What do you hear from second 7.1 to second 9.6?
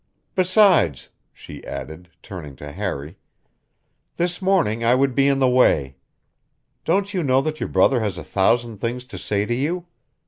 you know that your brother has a thousand things to say to